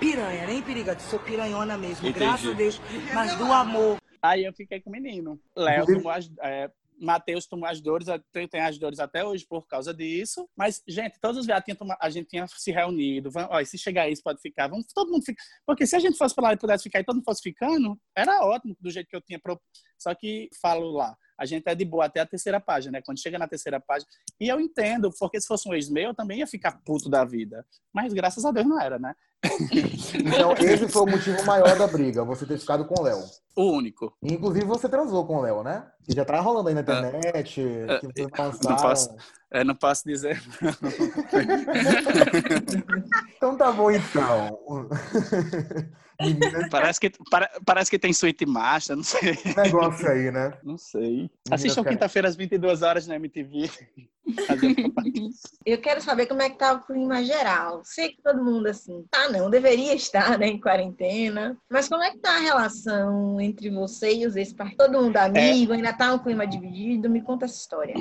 [0.00, 2.24] piranha, nem periga, sou piranhona mesmo, Entendi.
[2.24, 2.80] graças a Deus,
[3.14, 3.98] mas do amor.
[4.22, 5.40] Aí eu fiquei com o menino.
[5.56, 6.70] Léo tomou as, é,
[7.00, 10.48] Matheus tomou as dores, tem as dores até hoje por causa disso.
[10.54, 11.66] Mas, gente, todos os viados
[11.98, 13.30] a gente tinha se reunido.
[13.30, 14.68] Vamos, ó, se chegar isso, pode ficar.
[14.68, 15.42] Vamos todo mundo ficar.
[15.66, 18.44] Porque se a gente fosse falar e pudesse ficar e todo mundo fosse ficando, era
[18.44, 19.38] ótimo do jeito que eu tinha.
[19.38, 19.60] Pro...
[19.98, 23.02] Só que falo lá, a gente é de boa até a terceira página, né?
[23.02, 24.10] Quando chega na terceira página.
[24.38, 27.24] E eu entendo, porque se fosse um ex meu, eu também ia ficar puto da
[27.24, 27.66] vida.
[27.92, 29.14] Mas graças a Deus não era, né?
[29.42, 33.24] Então, esse foi o motivo maior da briga, você ter ficado com o Léo.
[33.56, 34.14] O único.
[34.22, 35.86] Inclusive, você transou com o Léo, né?
[36.04, 37.26] Que já tá rolando aí na internet.
[37.26, 38.28] É, que vocês
[38.62, 39.16] não, posso,
[39.50, 40.42] é, não posso dizer.
[43.36, 44.88] então tá bom, então.
[46.70, 47.10] parece, que,
[47.64, 49.38] parece que tem suíte master, não sei.
[49.56, 50.52] Negócio aí, né?
[50.62, 51.30] Não sei.
[51.50, 53.70] Assistam quinta-feira às 22 horas na MTV.
[55.64, 57.82] Eu quero saber como é que tá o clima geral.
[57.84, 61.56] Sei que todo mundo assim, tá não, deveria estar, né, em quarentena.
[61.68, 65.72] Mas como é que tá a relação entre você e os ex Todo mundo amigo,
[65.72, 65.76] é...
[65.76, 67.10] ainda tá um clima dividido?
[67.10, 67.94] Me conta essa história.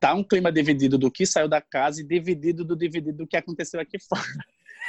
[0.00, 3.36] Tá um clima dividido do que saiu da casa e dividido do dividido do que
[3.36, 4.22] aconteceu aqui fora.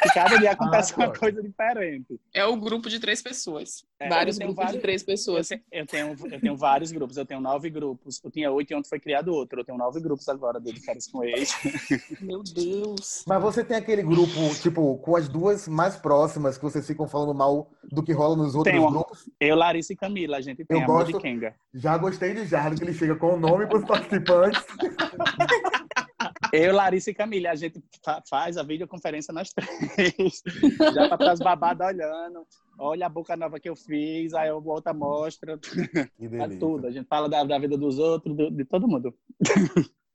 [0.06, 2.20] E cada dia acontece ah, uma coisa diferente.
[2.34, 3.86] É o grupo de três pessoas.
[4.00, 5.50] É, vários grupos vários, de três pessoas.
[5.72, 7.18] Eu tenho, eu tenho vários grupos.
[7.18, 8.20] Eu tenho nove grupos.
[8.24, 9.60] Eu tinha oito e ontem foi criado outro.
[9.60, 11.54] Eu tenho nove grupos agora de férias com ex.
[12.22, 13.24] Meu Deus.
[13.28, 17.34] Mas você tem aquele grupo, tipo, com as duas mais próximas que vocês ficam falando
[17.34, 19.30] mal do que rola nos outros tenho, grupos?
[19.40, 20.38] Eu, Larissa e Camila.
[20.38, 21.56] A gente tem eu gosto, de Kenga.
[21.74, 24.64] Já gostei de Jardim, que ele chega com o nome para os participantes.
[26.54, 27.82] Eu, Larissa e Camila, a gente
[28.30, 30.44] faz a videoconferência nós três.
[30.94, 32.46] Já tá as babadas olhando.
[32.78, 35.60] Olha a boca nova que eu fiz, aí eu volto a mostra.
[36.38, 36.86] Faz tudo.
[36.86, 39.12] A gente fala da, da vida dos outros, do, de todo mundo.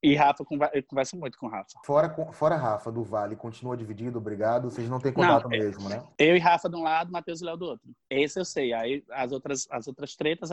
[0.01, 1.77] E Rafa, eu converso muito com Rafa.
[1.85, 4.71] Fora, fora Rafa do Vale, continua dividido, obrigado.
[4.71, 6.05] Vocês não têm contato não, é mesmo, né?
[6.17, 7.91] Eu e Rafa de um lado, Matheus e Léo do outro.
[8.09, 8.73] Esse eu sei.
[8.73, 10.53] Aí as outras, as outras tretas,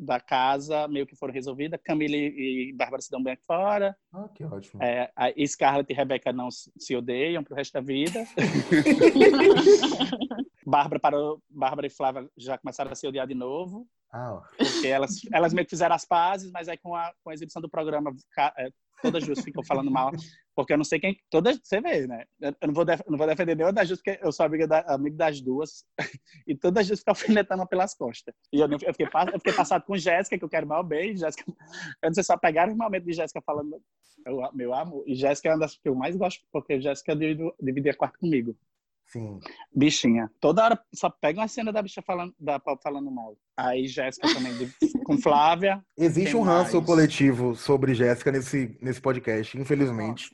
[0.00, 1.78] da casa meio que foram resolvidas.
[1.84, 3.94] Camila e Bárbara se dão bem fora.
[4.12, 4.82] Ah, que ótimo.
[4.82, 8.24] É, a Scarlett e Rebeca não se odeiam pro resto da vida.
[10.70, 13.88] Bárbara, parou, Bárbara e Flávia já começaram a se odiar de novo.
[14.12, 14.40] Ah.
[14.56, 17.60] Porque elas, elas meio que fizeram as pazes, mas aí com a, com a exibição
[17.60, 18.14] do programa,
[18.56, 18.68] é,
[19.02, 20.12] todas duas ficam falando mal,
[20.54, 21.16] porque eu não sei quem.
[21.28, 22.24] Todas, você vê, né?
[22.40, 24.80] Eu não vou, def, não vou defender nenhuma das duas, porque eu sou amiga da,
[24.94, 25.84] amigo das duas,
[26.46, 28.34] e todas as duas ficam alfinetando pelas costas.
[28.52, 31.16] E eu, eu, fiquei, eu fiquei passado com Jéssica, que eu quero mal bem.
[31.16, 31.44] Jéssica,
[32.02, 33.80] eu não sei só pegaram o momento de Jéssica falando,
[34.24, 37.16] meu, meu amor, e Jéssica é uma das que eu mais gosto, porque Jéssica
[37.60, 38.56] dividia quarto comigo.
[39.12, 39.40] Sim.
[39.74, 40.30] Bichinha.
[40.40, 43.36] Toda hora só pega uma cena da bicha falando, da Paul falando mal.
[43.56, 44.72] Aí Jéssica também, de,
[45.04, 45.84] com Flávia.
[45.98, 46.86] Existe um ranço mais.
[46.86, 50.30] coletivo sobre Jéssica nesse, nesse podcast, infelizmente.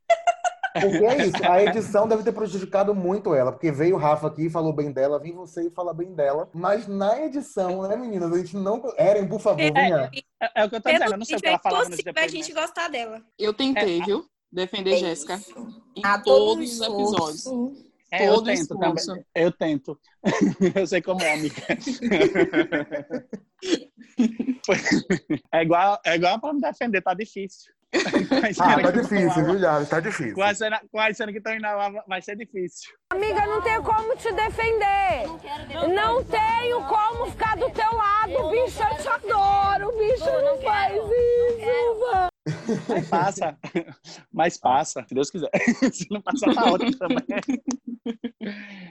[0.75, 4.45] Porque é isso, a edição deve ter prejudicado muito ela, porque veio o Rafa aqui
[4.47, 8.31] e falou bem dela, vem você e fala bem dela, mas na edição, né, meninas,
[8.31, 8.83] a gente não...
[8.99, 10.11] Eren, por favor, venha.
[10.43, 11.99] É, é o que eu tô dizendo, eu não sei o que ela falava nos
[11.99, 13.23] É possível a gente gostar dela.
[13.39, 14.27] Eu tentei, É, viu?
[14.53, 15.41] Defender É Jéssica.
[15.97, 17.86] Em A todo todos os episódios.
[18.17, 19.07] É, eu Todo tento esforço.
[19.07, 19.25] também.
[19.35, 19.99] Eu tento.
[20.75, 21.63] eu sei como é, amiga.
[25.53, 27.73] é igual, é igual pra me defender, tá difícil.
[28.59, 29.61] Ah, tá difícil, viu?
[29.87, 30.35] Tá difícil.
[30.35, 32.93] Com a cena, com a cena que estão indo lá, vai ser difícil.
[33.11, 35.27] Amiga, não tenho como te defender.
[35.95, 38.83] Não tenho como ficar do teu lado, bicho.
[38.83, 40.25] Eu te adoro, bicho.
[40.25, 42.36] Não faz isso.
[42.89, 43.59] Mas passa.
[44.33, 45.51] Mas passa, se Deus quiser.
[45.93, 47.25] Se não passar na outra também.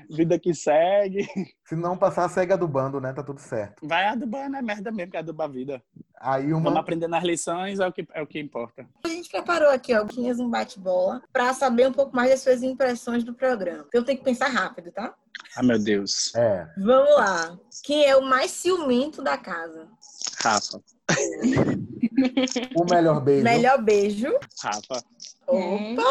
[0.09, 1.25] Vida que segue.
[1.65, 3.13] Se não passar, segue a do bando, né?
[3.13, 3.87] Tá tudo certo.
[3.87, 5.81] Vai adubando, é merda mesmo, que aduba a vida.
[6.19, 6.79] Aí Vamos uma...
[6.79, 8.87] aprender nas lições, é o que, é o que importa.
[9.03, 13.23] A gente preparou aqui algumas um bate-bola para saber um pouco mais das suas impressões
[13.23, 13.85] do programa.
[13.87, 15.13] Então tem que pensar rápido, tá?
[15.55, 16.33] Ah, meu Deus.
[16.35, 16.67] É.
[16.77, 17.57] Vamos lá.
[17.83, 19.87] Quem é o mais ciumento da casa?
[20.41, 20.81] Rafa.
[22.75, 23.43] O melhor beijo.
[23.43, 24.31] Melhor beijo.
[24.63, 25.03] Rafa.
[25.47, 26.03] Opa!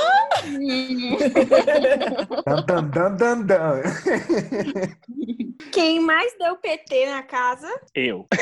[2.47, 3.83] Dan, dan, dan, dan, dan.
[5.73, 7.69] Quem mais deu PT na casa?
[7.95, 8.27] Eu.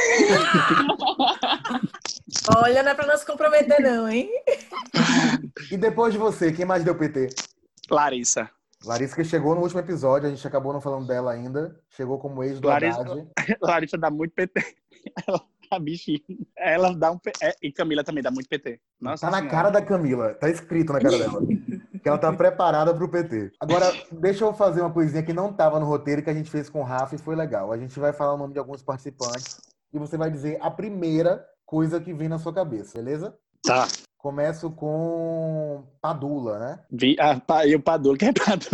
[2.57, 4.31] Olha, não é pra não se comprometer, não, hein?
[5.71, 7.29] E depois de você, quem mais deu PT?
[7.91, 8.51] Larissa.
[8.85, 11.79] Larissa que chegou no último episódio, a gente acabou não falando dela ainda.
[11.91, 13.29] Chegou como ex do Larissa- Haddad.
[13.63, 14.61] Larissa dá muito PT.
[15.27, 15.41] Ela,
[15.75, 16.21] a bichinha.
[16.57, 18.81] Ela dá um é, E Camila também dá muito PT.
[19.01, 19.57] Nossa Tá na Senhora.
[19.57, 21.41] cara da Camila, tá escrito na cara dela.
[22.03, 23.53] que ela tá preparada pro PT.
[23.61, 26.69] Agora, deixa eu fazer uma coisinha que não tava no roteiro que a gente fez
[26.69, 27.73] com o Rafa e foi legal.
[27.73, 29.61] A gente vai falar o nome de alguns participantes
[29.93, 33.35] e você vai dizer a primeira coisa que vem na sua cabeça, beleza?
[33.65, 33.87] Tá.
[34.19, 36.81] Começo com Padula, né?
[36.91, 37.17] Vi...
[37.19, 38.67] Ah, pa- e o Padu, quem é Padu?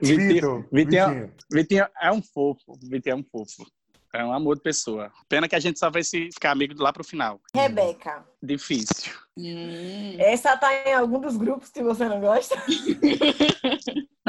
[0.00, 0.66] Vitinho.
[0.72, 1.32] Vitinho, Vitinho.
[1.52, 2.76] Vitinho é um fofo.
[2.82, 3.64] Vitinho é um fofo.
[4.12, 5.12] É um amor de pessoa.
[5.28, 7.40] Pena que a gente só vai se ficar amigo lá pro final.
[7.54, 8.26] Rebeca.
[8.42, 9.12] Difícil.
[9.38, 10.16] Hum.
[10.18, 12.56] Essa tá em algum dos grupos que você não gosta?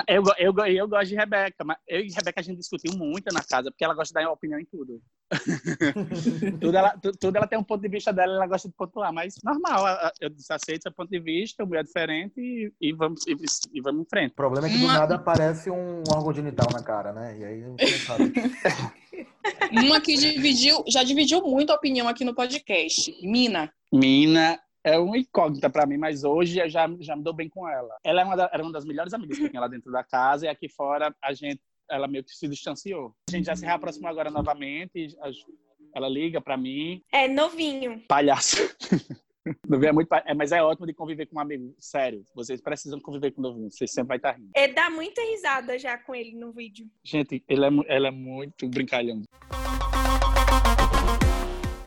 [0.08, 3.44] Eu, eu, eu gosto de Rebeca, mas eu e Rebeca a gente discutiu muito na
[3.44, 5.02] casa, porque ela gosta de dar opinião em tudo.
[6.60, 9.13] tudo, ela, tu- tudo ela tem um ponto de vista dela, ela gosta de pontuar,
[9.13, 9.86] mas normal,
[10.20, 13.36] eu aceito seu ponto de vista, mulher diferente e, e vamos, e,
[13.74, 14.32] e vamos em frente.
[14.32, 17.38] O problema é que do Uma- nada aparece um órgão genital na cara, né?
[17.39, 17.63] E aí.
[19.72, 23.12] Uma que dividiu, já dividiu muito a opinião aqui no podcast.
[23.26, 23.72] Mina.
[23.91, 27.67] Mina é uma incógnita pra mim, mas hoje eu já, já me dou bem com
[27.67, 27.96] ela.
[28.04, 30.04] Ela é uma da- era uma das melhores amigas que eu tinha lá dentro da
[30.04, 33.13] casa e aqui fora a gente, ela meio que se distanciou.
[33.30, 35.15] A gente já se reaproximou agora novamente,
[35.93, 38.01] ela liga pra mim, É novinho.
[38.08, 38.58] palhaço.
[39.67, 41.73] Não é muito, é, mas é ótimo de conviver com um amigo.
[41.80, 43.71] Sério, vocês precisam conviver com o novinho.
[43.71, 44.51] Vocês sempre vai estar rindo.
[44.56, 46.86] É dá muita risada já com ele no vídeo.
[47.04, 49.23] Gente, ele é, ela é muito brincalhão.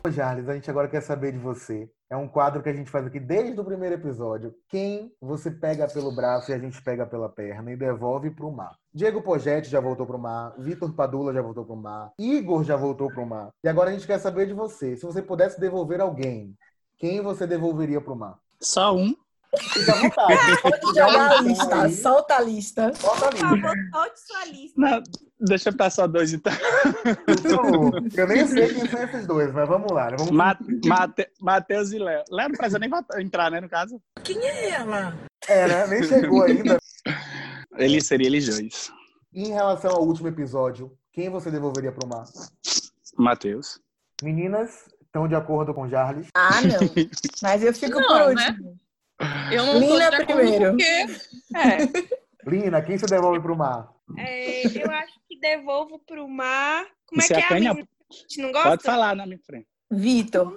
[0.05, 1.89] Ô, Charles, a gente agora quer saber de você.
[2.07, 4.53] É um quadro que a gente faz aqui desde o primeiro episódio.
[4.69, 8.77] Quem você pega pelo braço e a gente pega pela perna e devolve pro mar.
[8.93, 13.07] Diego Pogetti já voltou pro mar, Vitor Padula já voltou pro mar, Igor já voltou
[13.07, 13.49] pro mar.
[13.63, 14.95] E agora a gente quer saber de você.
[14.95, 16.55] Se você pudesse devolver alguém,
[16.99, 18.37] quem você devolveria pro mar?
[18.61, 19.15] Só um.
[19.57, 20.61] Fica à vontade.
[20.61, 22.91] Pode jogar a lista, solta a lista.
[22.99, 23.37] Por ali.
[23.37, 24.81] favor, solte sua lista.
[24.81, 25.03] Não,
[25.39, 26.53] deixa eu só dois então.
[26.53, 28.03] Favor.
[28.15, 30.11] Eu nem sei quem são esses dois, mas vamos lá.
[30.11, 30.17] né?
[30.17, 32.23] Vamos Ma Mate Matheus e Léo.
[32.31, 32.89] Léo não precisa nem
[33.19, 34.01] entrar, né, no caso.
[35.47, 35.87] É, né?
[35.87, 36.77] Nem chegou ainda.
[37.77, 38.91] Ele seria eles dois.
[39.33, 42.23] Em relação ao último episódio, quem você devolveria pro mar?
[43.17, 43.79] Matheus.
[44.23, 46.27] Meninas, estão de acordo com Charles?
[46.33, 46.79] Ah, não.
[47.43, 48.57] Mas eu fico Não, por né?
[49.51, 50.69] Eu não Lina tô de primeiro.
[50.71, 50.83] porque...
[50.83, 51.77] É,
[52.49, 53.89] Lina, quem você devolve pro mar?
[54.17, 56.85] É, eu acho que devolvo pro mar.
[57.07, 58.69] Como é Você que é a menina que a gente não gosta?
[58.69, 59.67] Pode falar na minha frente.
[59.91, 60.55] Vitor.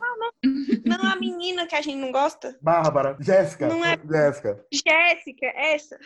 [0.85, 2.59] Não, a menina que a gente não gosta.
[2.63, 4.65] Bárbara, Jéssica, Não é- Jéssica.
[4.73, 5.99] Jéssica, essa.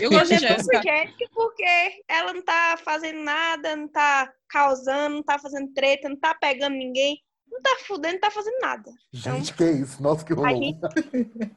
[0.00, 0.82] eu gosto de Jéssica.
[0.82, 6.16] Jéssica porque ela não tá fazendo nada, não tá causando, não tá fazendo treta, não
[6.16, 7.20] tá pegando ninguém,
[7.50, 8.90] não tá fudendo, não tá fazendo nada.
[9.12, 10.02] Gente, que isso?
[10.02, 10.50] Nossa, que A rolou.
[10.50, 10.80] gente,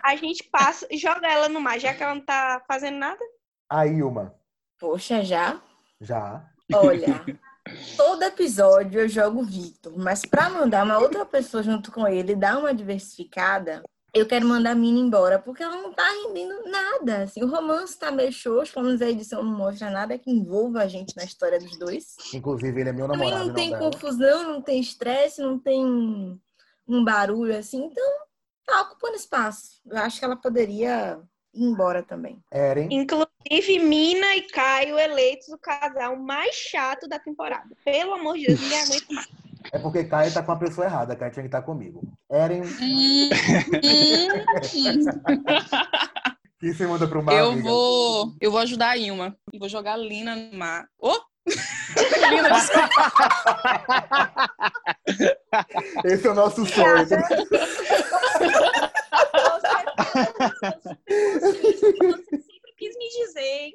[0.04, 3.20] a gente passa e joga ela no mar, já que ela não tá fazendo nada.
[3.70, 4.34] A Ilma,
[4.80, 5.62] Poxa, já?
[6.02, 6.46] já.
[6.74, 7.24] Olha,
[7.96, 12.34] todo episódio eu jogo o Vitor, mas pra mandar uma outra pessoa junto com ele
[12.34, 16.70] e dar uma diversificada, eu quero mandar a Mina embora, porque ela não tá rendendo
[16.70, 17.24] nada.
[17.24, 20.82] Assim, o romance tá meio xoxo, pelo menos a edição não mostra nada que envolva
[20.84, 22.16] a gente na história dos dois.
[22.34, 23.48] Inclusive, ele é meu Também namorado.
[23.48, 23.92] não tem não dela.
[23.92, 26.40] confusão, não tem estresse, não tem
[26.88, 28.06] um barulho assim, então
[28.66, 29.82] tá ocupando espaço.
[29.86, 31.20] Eu acho que ela poderia
[31.54, 32.40] ir embora também.
[32.52, 32.90] Eren.
[32.92, 37.76] Inclusive, Mina e Caio eleitos o casal mais chato da temporada.
[37.84, 39.28] Pelo amor de Deus, ninguém aguenta mais.
[39.74, 41.16] É porque Caio tá com a pessoa errada.
[41.16, 42.04] Caio tinha que estar comigo.
[42.32, 42.62] Eren.
[46.60, 47.34] Quem você manda pro mar?
[47.34, 47.68] Eu amiga?
[47.68, 49.36] vou, eu vou ajudar a Ilma.
[49.52, 50.86] Eu Vou jogar a Lina no mar.
[51.00, 51.12] Ô!
[52.30, 52.50] Lina,
[56.06, 57.08] Esse é o nosso sonho.
[57.08, 57.18] Você
[61.74, 63.74] sempre quis me dizer, hein?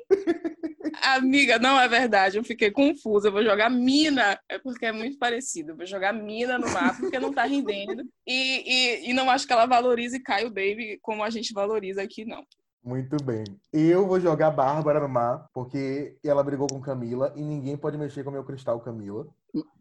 [1.02, 2.36] Amiga, não é verdade.
[2.36, 3.28] Eu fiquei confusa.
[3.28, 4.38] Eu vou jogar Mina.
[4.48, 5.72] É porque é muito parecido.
[5.72, 8.02] Eu vou jogar Mina no mar porque não tá rendendo.
[8.26, 12.24] E, e, e não acho que ela valorize Caio Baby como a gente valoriza aqui,
[12.24, 12.44] não.
[12.84, 13.44] Muito bem.
[13.72, 18.22] Eu vou jogar Bárbara no mar, porque ela brigou com Camila e ninguém pode mexer
[18.22, 19.26] com o meu cristal, Camila.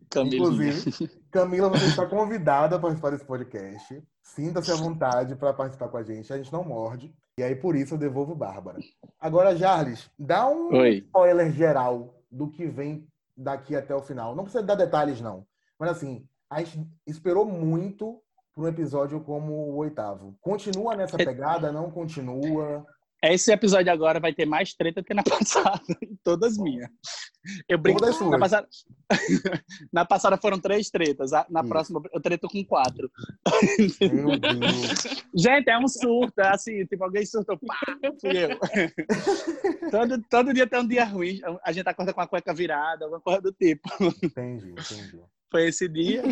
[0.10, 0.36] Camila.
[0.36, 4.04] Inclusive, Camila, você está convidada a participar desse podcast.
[4.22, 6.32] Sinta-se à vontade para participar com a gente.
[6.34, 7.14] A gente não morde.
[7.40, 8.80] E aí, por isso, eu devolvo Bárbara.
[9.20, 11.04] Agora, Jarles, dá um Oi.
[11.06, 14.36] spoiler geral do que vem daqui até o final.
[14.36, 15.46] Não precisa dar detalhes, não.
[15.78, 18.20] Mas, assim, a gente esperou muito
[18.56, 20.36] para um episódio como o oitavo.
[20.42, 21.72] Continua nessa pegada?
[21.72, 22.84] Não continua?
[23.24, 25.82] Esse episódio agora vai ter mais treta do que na passada.
[26.24, 26.90] Todas minhas.
[27.68, 28.00] Eu brinco.
[28.00, 28.20] Todas.
[28.22, 28.68] Na passada...
[29.92, 31.32] na passada foram três tretas.
[31.50, 33.10] Na próxima eu treto com quatro.
[34.02, 35.26] Meu Deus.
[35.36, 36.40] Gente, é um surto.
[36.42, 37.58] É assim, tipo, alguém surtou.
[37.58, 37.80] Pá,
[38.22, 38.60] fui eu.
[39.90, 41.40] todo, todo dia tem um dia ruim.
[41.64, 43.90] A gente acorda com a cueca virada, alguma coisa do tipo.
[44.22, 45.22] Entendi, entendi.
[45.50, 46.24] Foi esse dia.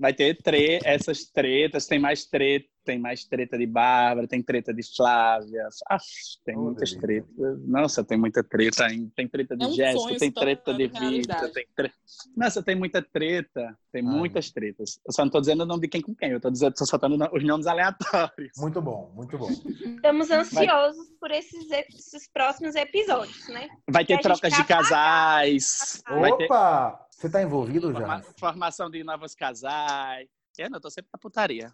[0.00, 4.72] Vai ter tre essas tretas, tem mais treta, tem mais treta de Bárbara, tem treta
[4.72, 5.68] de Flávia.
[5.90, 5.98] Ah,
[6.42, 7.00] tem Oh, muitas delícia.
[7.36, 7.60] tretas.
[7.68, 9.12] Nossa, tem muita treta ainda.
[9.14, 11.52] Tem treta de É um Jéssica, tem treta de realidade.
[11.52, 11.92] tem tre...
[12.34, 13.76] Nossa, tem muita treta.
[13.92, 14.14] Tem Ai.
[14.14, 14.98] muitas tretas.
[15.06, 16.86] Eu só não tô dizendo o nome de quem com quem, eu tô dizendo, tô
[16.86, 18.52] soltando os nomes aleatórios.
[18.56, 19.50] Muito bom, muito bom.
[19.50, 23.68] Estamos ansiosos por esses, esses próximos episódios, né?
[23.86, 26.02] Vai ter trocas de casais.
[26.08, 27.06] Vai ter Opa!
[27.20, 27.98] Você tá envolvido já?
[27.98, 30.26] forma- formação de novos casais.
[30.56, 31.70] Eu não, eu tô sempre na putaria.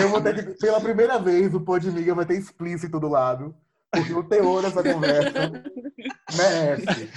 [0.00, 3.54] Eu vou ter que, pela primeira vez, o Podmiga vai ter explícito do lado,
[3.90, 5.52] porque o teor dessa conversa
[6.34, 7.10] merece.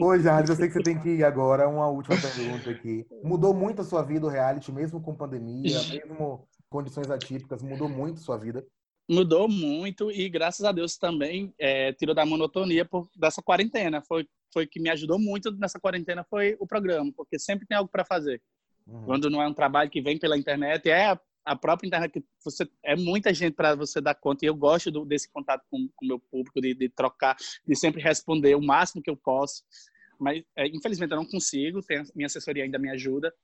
[0.00, 1.68] Ô, Jardim, eu sei que você tem que ir agora.
[1.68, 3.06] Uma última pergunta aqui.
[3.22, 8.16] Mudou muito a sua vida o reality, mesmo com pandemia, mesmo condições atípicas, mudou muito
[8.16, 8.64] a sua vida?
[9.08, 14.02] Mudou muito e graças a Deus também é, tirou da monotonia por, dessa quarentena.
[14.02, 17.90] Foi foi que me ajudou muito nessa quarentena foi o programa, porque sempre tem algo
[17.90, 18.40] para fazer.
[18.86, 19.04] Uhum.
[19.04, 22.24] Quando não é um trabalho que vem pela internet, é a, a própria internet que
[22.42, 24.44] você é muita gente para você dar conta.
[24.44, 27.36] E eu gosto do, desse contato com o meu público, de, de trocar,
[27.66, 29.64] de sempre responder o máximo que eu posso.
[30.20, 31.82] Mas é, infelizmente eu não consigo.
[31.82, 33.34] Tem, a- minha assessoria ainda me ajuda,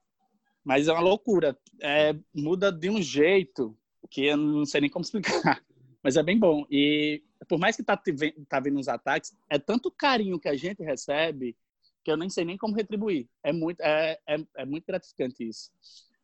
[0.65, 1.59] mas é uma loucura.
[1.81, 3.77] É, muda de um jeito
[4.09, 5.63] que eu não sei nem como explicar,
[6.03, 6.65] mas é bem bom.
[6.71, 8.01] E por mais que tá,
[8.49, 11.57] tá vindo uns ataques, é tanto carinho que a gente recebe
[12.03, 13.29] que eu nem sei nem como retribuir.
[13.43, 15.71] É muito, é, é, é muito gratificante isso.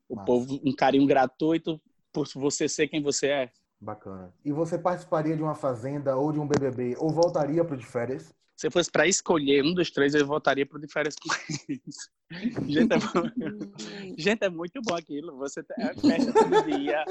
[0.09, 1.81] O povo, um carinho gratuito
[2.13, 3.53] por você ser quem você é.
[3.81, 4.33] Bacana.
[4.45, 8.35] E você participaria de uma fazenda ou de um BBB ou voltaria para de férias?
[8.57, 11.29] Se fosse para escolher um dos três, eu votaria pro de férias com
[11.69, 11.97] eles.
[12.67, 15.37] Gente, é, bom- gente, é muito bom aquilo.
[15.37, 17.05] Você é festa todo dia,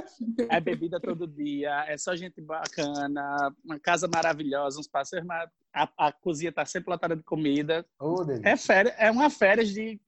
[0.49, 5.49] é bebida todo dia, é só gente bacana, uma casa maravilhosa, uns passeios mar...
[5.73, 7.85] a, a cozinha tá sempre lotada de comida.
[8.25, 8.49] Delícia.
[8.49, 10.01] É férias, é uma férias de,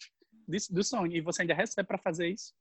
[0.45, 2.53] de do sonho e você ainda recebe para fazer isso.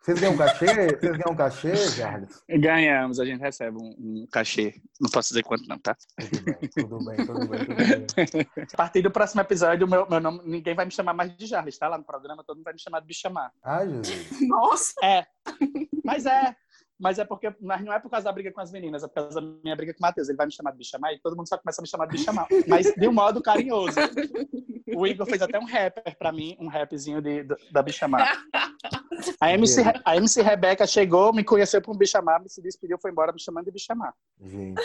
[0.00, 0.66] Vocês ganham um cachê?
[0.66, 2.26] Vocês ganham um cachê, Jardim?
[2.48, 4.80] Ganhamos, a gente recebe um, um cachê.
[4.98, 5.94] Não posso dizer quanto não, tá?
[6.18, 8.46] Tudo bem, tudo bem, tudo bem, tudo bem.
[8.72, 11.76] A partir do próximo episódio, meu, meu nome, ninguém vai me chamar mais de Jarles,
[11.76, 11.86] tá?
[11.86, 13.52] Lá no programa, todo mundo vai me chamar de Bichamar.
[13.62, 14.48] Ai, Jesus.
[14.48, 14.94] Nossa!
[15.02, 15.26] É.
[16.02, 16.56] Mas é.
[16.98, 17.54] Mas é porque.
[17.60, 19.76] Mas não é por causa da briga com as meninas, é por causa da minha
[19.76, 20.28] briga com o Matheus.
[20.28, 22.16] Ele vai me chamar de Bichamar e todo mundo só começa a me chamar de
[22.16, 22.46] Bichamar.
[22.68, 23.96] Mas de um modo carinhoso.
[24.94, 28.36] O Igor fez até um rapper pra mim, um rapzinho de, da Bichamar.
[29.40, 33.10] A MC, a MC Rebeca chegou, me conheceu por um Bichamar, me se despediu, foi
[33.10, 34.14] embora me chamando de Bichamar.
[34.40, 34.80] Gente.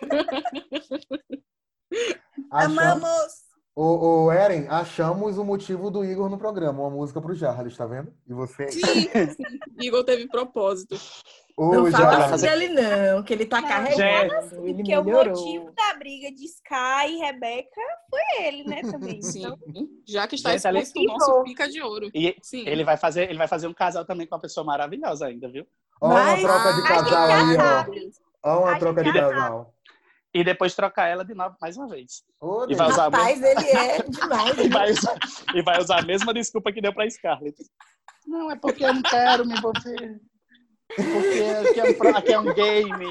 [2.50, 3.52] Amamos!
[3.74, 7.86] Ô, ô, Eren, achamos o motivo do Igor no programa, uma música pro Jarles, tá
[7.86, 8.12] vendo?
[8.28, 8.68] E você?
[8.68, 9.44] Sim, sim.
[9.80, 10.94] Igor teve propósito.
[11.58, 12.40] Não fala Jarles.
[12.42, 14.34] dele não, que ele tá Não, carregando.
[14.64, 15.34] Ele Porque o melhorou.
[15.36, 19.20] motivo da briga de Sky e Rebeca foi ele, né, também.
[19.22, 19.40] Sim.
[19.40, 19.58] Então,
[20.06, 22.10] Já que está ali- exposto o nosso pica de ouro.
[22.14, 22.64] E Sim.
[22.66, 25.66] ele vai fazer, ele vai fazer um casal também com uma pessoa maravilhosa ainda, viu?
[26.00, 28.50] Ó, uma troca de casal aí, ó.
[28.50, 29.74] Ó, uma A troca de casal.
[30.34, 32.24] E depois trocar ela de novo mais uma vez.
[32.40, 34.58] Ô, E vai usar a Rapaz, ele é demais.
[34.58, 35.18] E vai, usar,
[35.54, 37.54] e vai usar a mesma desculpa que deu pra Scarlett.
[38.26, 40.18] Não, é porque eu não quero me envolver.
[40.88, 43.10] Porque aqui é um, aqui é um game.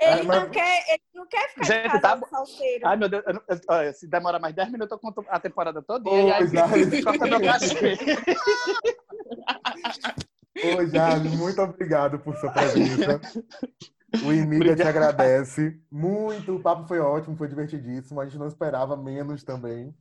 [0.00, 2.20] ele, não quer, ele não quer ficar Gente, de tá...
[2.30, 2.86] salseiro.
[2.86, 6.08] Ai, meu Deus, eu, se demora mais 10 minutos, eu conto a temporada toda.
[6.08, 7.98] Oh, e aí, cachê.
[10.56, 13.20] Ô, Jade, muito obrigado por sua presença.
[14.24, 15.80] O Imiga te agradece.
[15.90, 18.20] Muito, o papo foi ótimo, foi divertidíssimo.
[18.20, 19.92] A gente não esperava menos também.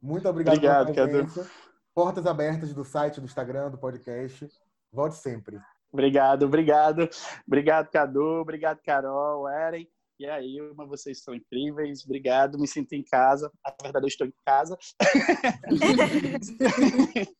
[0.00, 1.50] Muito obrigado, obrigado pela presença.
[1.94, 4.48] Portas abertas do site, do Instagram, do podcast.
[4.90, 5.60] Volte sempre.
[5.92, 7.08] Obrigado, obrigado.
[7.46, 8.40] Obrigado, Cadu.
[8.40, 9.86] Obrigado, Carol, Eren.
[10.18, 12.04] E aí, uma, vocês são incríveis.
[12.04, 13.50] Obrigado, me sinto em casa.
[13.64, 14.76] Na verdade, eu estou em casa.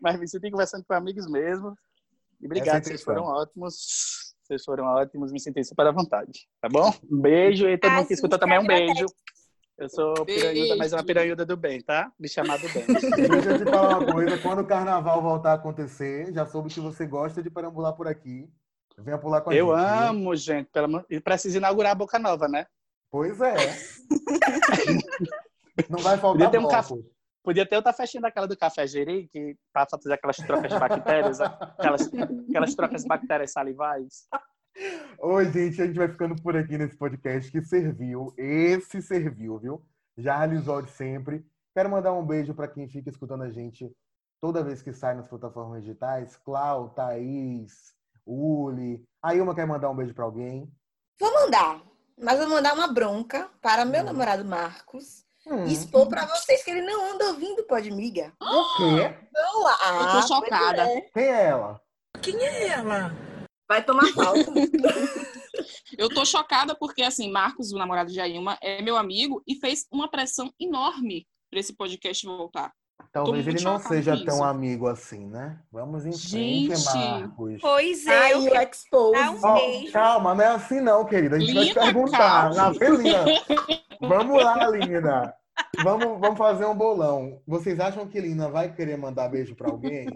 [0.00, 1.74] Mas me sinto conversando com amigos mesmo.
[2.40, 4.34] E obrigado, vocês foram ótimos.
[4.42, 6.46] Vocês foram ótimos, me senti super à vontade.
[6.60, 6.92] Tá bom?
[7.10, 9.06] Um beijo e todo mundo que escuta também um beijo.
[9.78, 12.10] Eu sou piranhuda, mas é uma piranhuda do bem, tá?
[12.18, 12.86] Me chamar do bem.
[13.28, 14.38] Deixa eu te falar uma coisa.
[14.38, 18.48] Quando o carnaval voltar a acontecer, já soube que você gosta de perambular por aqui.
[18.98, 19.76] Venha pular com a eu gente.
[19.76, 20.36] Eu amo, viu?
[20.36, 20.70] gente.
[21.10, 22.66] E precisa inaugurar a Boca Nova, né?
[23.10, 23.54] Pois é.
[25.90, 26.94] Não vai faltar Podia ter um café.
[27.42, 31.38] Podia ter outra festinha daquela do café Jeri, que para fazer aquelas trocas de bactérias,
[31.78, 32.10] aquelas,
[32.48, 34.26] aquelas trocas de bactérias salivais.
[35.18, 38.34] Oi, gente, a gente vai ficando por aqui nesse podcast que serviu.
[38.36, 39.82] Esse serviu, viu?
[40.16, 41.44] Já realizou de sempre.
[41.74, 43.90] Quero mandar um beijo para quem fica escutando a gente
[44.40, 46.36] toda vez que sai nas plataformas digitais.
[46.36, 47.94] Clau, Thaís,
[48.26, 49.02] Uli.
[49.22, 50.70] A Ilma quer mandar um beijo para alguém?
[51.18, 51.82] Vou mandar,
[52.20, 54.06] mas vou mandar uma bronca para meu hum.
[54.06, 55.24] namorado Marcos.
[55.46, 55.66] Hum.
[55.66, 58.32] E expor para vocês que ele não anda ouvindo Pode Miga.
[58.40, 59.14] O quê?
[59.62, 60.14] Lá.
[60.16, 60.82] Eu tô chocada.
[60.82, 61.00] É.
[61.00, 61.80] Quem é ela?
[62.20, 63.12] Quem é ela?
[63.68, 64.52] Vai tomar falta.
[65.98, 69.86] eu tô chocada porque, assim, Marcos, o namorado de Ailma, é meu amigo e fez
[69.90, 72.72] uma pressão enorme para esse podcast voltar.
[73.12, 75.58] Talvez ele não seja tão amigo assim, né?
[75.72, 77.60] Vamos em Gente, frente, Marcos.
[77.60, 78.18] Pois é.
[78.18, 79.18] Ai, o expose.
[79.42, 81.36] Oh, calma, não é assim não, querida.
[81.36, 82.54] A gente Linda, vai te perguntar.
[82.54, 83.24] Na Belina.
[84.00, 85.34] vamos lá, Lina.
[85.82, 87.42] Vamos, vamos fazer um bolão.
[87.46, 90.06] Vocês acham que Lina vai querer mandar beijo para alguém?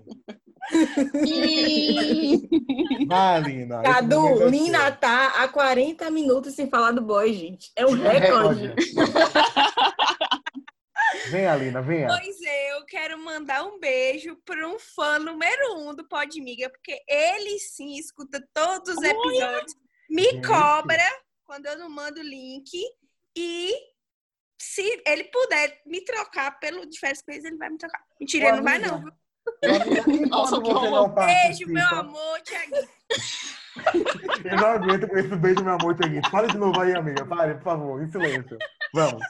[3.07, 3.83] Vai, Lina.
[3.83, 7.71] Cadu, Lina tá há 40 minutos sem falar do boy, gente.
[7.77, 8.75] É um recorde.
[11.31, 12.07] Vem, Alina, vem.
[12.07, 17.01] Pois é, eu quero mandar um beijo para um fã número um do Podmiga, porque
[17.09, 19.75] ele sim escuta todos os episódios,
[20.09, 20.47] me Gente.
[20.47, 21.03] cobra
[21.45, 22.71] quando eu não mando o link
[23.37, 23.73] e
[24.61, 28.03] se ele puder me trocar pelo diferentes coisas, ele vai me trocar.
[28.21, 29.03] Mentira, ele não vai não.
[30.29, 32.89] Nossa, que não Beijo, meu amor, Tiaguinho.
[34.45, 36.29] eu não aguento com esse beijo, meu amor, Tiaguinho.
[36.31, 37.25] Fala de novo aí, amiga.
[37.25, 38.59] Pare, por favor, em silêncio.
[38.93, 39.23] Vamos.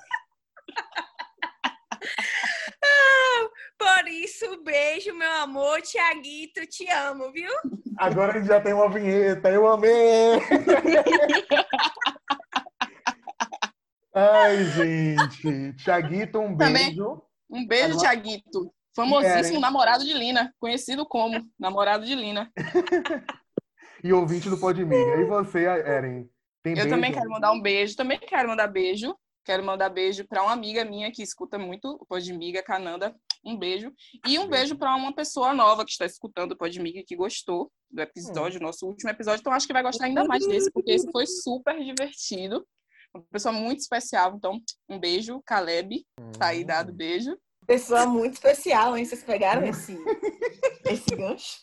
[3.78, 7.52] Por isso, beijo, meu amor, Tiaguito, te amo, viu?
[7.96, 10.40] Agora a gente já tem uma vinheta, eu amei!
[14.14, 15.74] Ai, gente.
[15.82, 16.72] Tiaguito, um beijo.
[16.72, 16.96] Também.
[17.48, 18.00] Um beijo, Agora...
[18.00, 18.72] Tiaguito.
[18.94, 22.52] Famosíssimo namorado de Lina, conhecido como namorado de Lina.
[24.02, 25.16] e ouvinte do Podmiga.
[25.20, 26.28] E você, Eren?
[26.62, 26.90] Tem Eu beijo?
[26.90, 29.16] também quero mandar um beijo, também quero mandar beijo.
[29.44, 33.16] Quero mandar beijo para uma amiga minha que escuta muito o Podmiga, Cananda.
[33.44, 33.90] Um beijo.
[34.26, 38.02] E um beijo para uma pessoa nova que está escutando o Podmiga que gostou do
[38.02, 38.64] episódio, hum.
[38.64, 39.40] nosso último episódio.
[39.40, 42.66] Então acho que vai gostar ainda mais desse, porque esse foi super divertido.
[43.14, 44.34] Uma pessoa muito especial.
[44.36, 46.04] Então, um beijo, Caleb.
[46.38, 47.36] Tá aí dado beijo.
[47.66, 49.04] Pessoa muito especial, hein?
[49.04, 49.96] Vocês pegaram esse,
[50.86, 51.58] esse gancho?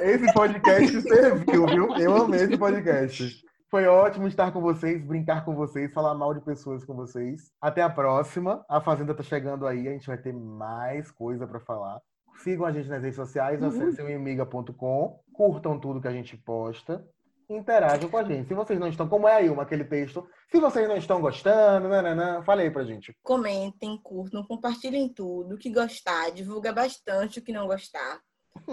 [0.00, 1.96] Esse podcast serviu, viu?
[1.96, 3.44] Eu amei esse podcast.
[3.70, 7.50] Foi ótimo estar com vocês, brincar com vocês, falar mal de pessoas com vocês.
[7.60, 8.64] Até a próxima.
[8.68, 12.00] A Fazenda tá chegando aí, a gente vai ter mais coisa para falar.
[12.38, 13.68] Sigam a gente nas redes sociais, uhum.
[13.68, 17.04] acessem o emiga.com, curtam tudo que a gente posta
[17.48, 18.48] interajam com a gente.
[18.48, 21.88] Se vocês não estão, como é aí uma aquele texto, se vocês não estão gostando,
[21.88, 23.16] nananã, fale aí pra gente.
[23.22, 28.20] Comentem, curtam, compartilhem tudo, o que gostar, divulga bastante o que não gostar.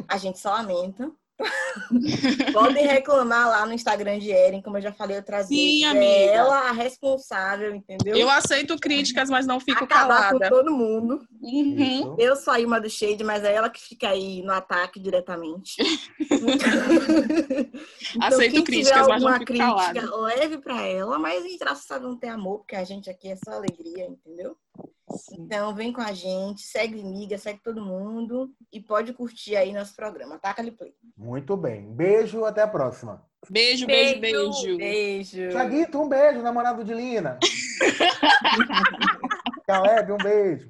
[0.08, 1.12] A gente só lamenta.
[2.54, 5.84] Podem reclamar lá no Instagram de Eren, como eu já falei outras Sim, vezes.
[5.84, 6.06] É amiga.
[6.06, 8.16] É ela a responsável, entendeu?
[8.16, 10.50] Eu aceito críticas, mas não fico Acabar calada.
[10.50, 11.28] com todo mundo.
[11.42, 12.16] Uhum.
[12.18, 15.76] Eu saí uma do Shade, mas é ela que fica aí no ataque diretamente.
[18.16, 20.16] então, aceito críticas, mas não fico crítica, calada.
[20.18, 23.36] leve para ela, mas em traço sabe não ter amor, porque a gente aqui é
[23.36, 24.56] só alegria, entendeu?
[25.34, 29.96] Então, vem com a gente, segue amiga, segue todo mundo e pode curtir aí nosso
[29.96, 30.40] programa.
[30.40, 30.94] Taca-lhe play.
[31.18, 31.92] Muito bem.
[31.94, 33.26] Beijo, até a próxima.
[33.50, 34.78] Beijo, beijo, beijo.
[34.78, 35.52] Beijo.
[35.52, 37.40] Chaguito, um beijo, namorado de Lina.
[39.68, 40.70] Caleb, um beijo.